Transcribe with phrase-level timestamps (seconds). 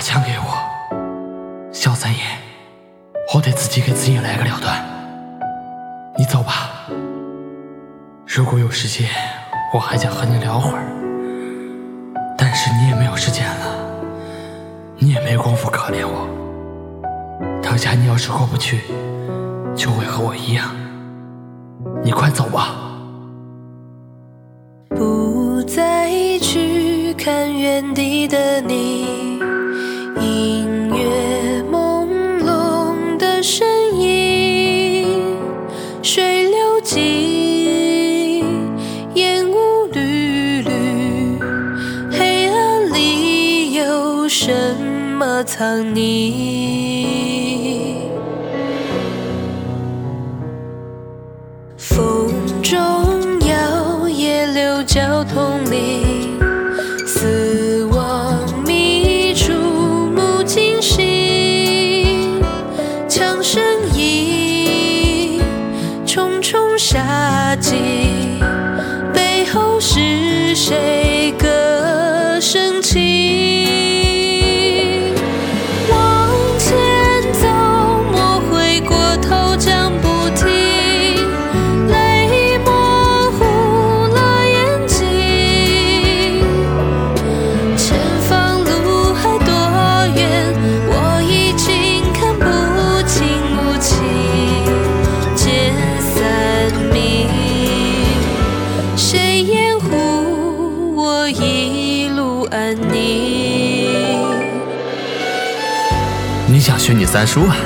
[0.00, 2.20] 把枪给我，小三爷，
[3.34, 4.82] 我得自己给自己来个了断。
[6.16, 6.88] 你走吧，
[8.26, 9.10] 如果有时间，
[9.74, 10.84] 我还想和你聊会儿。
[12.38, 13.76] 但是你也没有时间了，
[14.96, 16.26] 你也没工夫可怜我。
[17.62, 18.80] 等下你要是过不去，
[19.76, 20.74] 就会和我一样。
[22.02, 22.74] 你快走吧。
[24.96, 26.08] 不再
[26.38, 29.29] 去看原地的你，
[44.50, 44.76] 什
[45.16, 47.04] 么藏匿？
[51.76, 52.28] 风
[52.60, 52.76] 中
[53.46, 56.36] 摇曳六角铜铃，
[57.06, 62.42] 死亡迷出目惊心，
[63.08, 63.62] 枪声
[63.94, 65.40] 音，
[66.04, 67.76] 重重杀机，
[69.14, 73.49] 背后是谁歌声轻？
[106.60, 107.56] 你想学你三叔啊？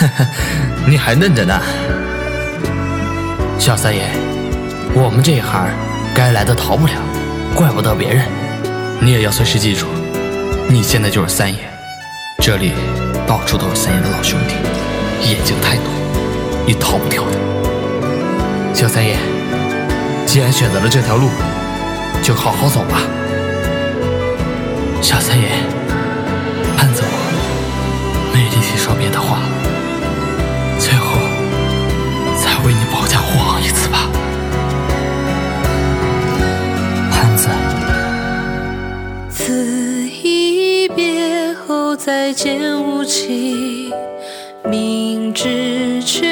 [0.88, 1.60] 你还嫩着呢。
[3.58, 4.00] 小三爷，
[4.94, 5.68] 我们这一行
[6.14, 6.92] 该来的逃不了，
[7.54, 8.24] 怪不得别人。
[8.98, 9.84] 你也要随时记住，
[10.70, 11.58] 你现在就是三爷，
[12.38, 12.72] 这里
[13.26, 14.54] 到处都是三爷的老兄弟，
[15.30, 15.84] 眼睛太多，
[16.66, 17.32] 你逃不掉的。
[18.72, 19.18] 小三爷，
[20.24, 21.28] 既然选择了这条路，
[22.22, 23.02] 就好好走吧。
[25.02, 25.50] 小三爷，
[42.08, 43.92] 再见无期，
[44.64, 46.26] 明知却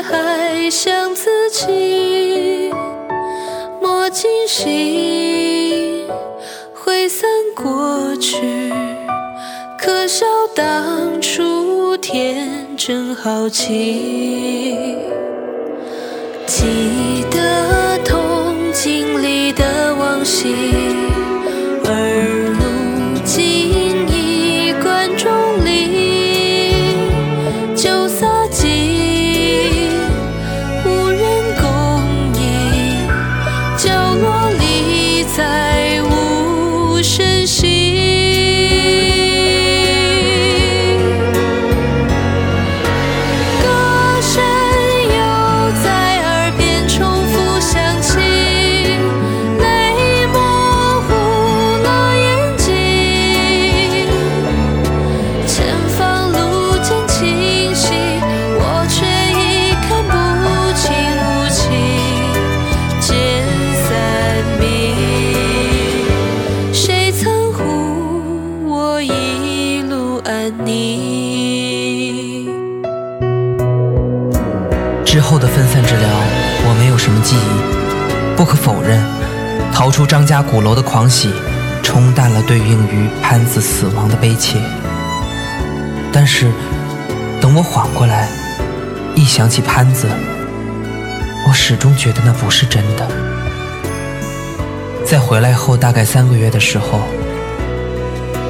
[0.00, 2.72] 还想自己，
[3.78, 6.06] 莫惊醒，
[6.72, 8.72] 挥散过去，
[9.78, 10.24] 可笑
[10.54, 14.96] 当初天真好奇。
[16.46, 20.54] 记得痛经历的往昔，
[75.18, 76.08] 之后的分散治疗，
[76.64, 78.36] 我没有什么记忆。
[78.36, 79.04] 不可否认，
[79.72, 81.32] 逃出张家鼓楼的狂喜，
[81.82, 84.60] 冲淡了对应于潘子死亡的悲切。
[86.12, 86.52] 但是，
[87.40, 88.28] 等我缓过来，
[89.16, 90.06] 一想起潘子，
[91.48, 93.04] 我始终觉得那不是真的。
[95.04, 97.00] 在回来后大概三个月的时候，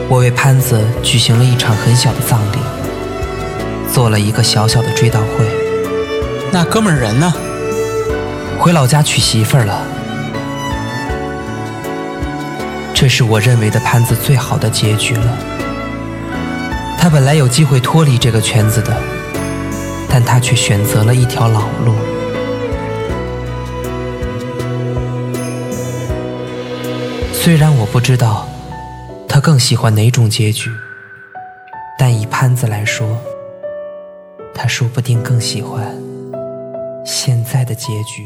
[0.06, 2.58] 我为潘子举行了一场很小的葬礼，
[3.90, 5.68] 做了一个小小的追悼会。
[6.52, 7.32] 那哥们人呢？
[8.58, 9.86] 回老家娶媳妇儿了。
[12.92, 15.38] 这是我认为的潘子最好的结局了。
[16.98, 18.96] 他本来有机会脱离这个圈子的，
[20.10, 21.94] 但他却选择了一条老路。
[27.32, 28.48] 虽然我不知道
[29.28, 30.68] 他更喜欢哪种结局，
[31.96, 33.16] 但以潘子来说，
[34.52, 35.86] 他说不定更喜欢
[37.10, 38.22] 现在的结局。